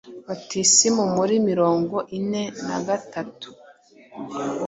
[0.25, 3.49] Batisimu muri mirongo ine nagatatu